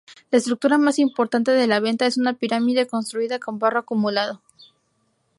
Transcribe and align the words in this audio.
La 0.31 0.39
estructura 0.39 0.79
más 0.79 0.97
importante 0.97 1.51
de 1.51 1.67
La 1.67 1.79
Venta 1.79 2.07
es 2.07 2.17
una 2.17 2.33
pirámide 2.33 2.87
construida 2.87 3.37
con 3.37 3.59
barro 3.59 3.81
acumulado. 3.81 4.41